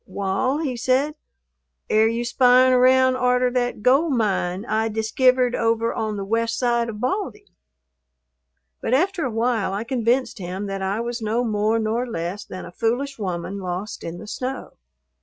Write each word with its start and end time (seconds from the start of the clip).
"Wall," 0.07 0.57
he 0.57 0.75
said, 0.75 1.13
"air 1.87 2.07
you 2.07 2.25
spying 2.25 2.73
around 2.73 3.17
arter 3.17 3.51
that 3.51 3.83
gold 3.83 4.13
mine 4.13 4.65
I 4.65 4.87
diskivered 4.89 5.53
over 5.53 5.93
on 5.93 6.17
the 6.17 6.25
west 6.25 6.57
side 6.57 6.89
of 6.89 6.99
Baldy?" 6.99 7.45
But 8.81 8.95
after 8.95 9.25
a 9.25 9.31
while 9.31 9.73
I 9.73 9.83
convinced 9.83 10.39
him 10.39 10.65
that 10.65 10.81
I 10.81 11.01
was 11.01 11.21
no 11.21 11.43
more 11.43 11.77
nor 11.77 12.07
less 12.07 12.43
than 12.43 12.65
a 12.65 12.71
foolish 12.71 13.19
woman 13.19 13.59
lost 13.59 14.03
in 14.03 14.17
the 14.17 14.25
snow. 14.25 14.71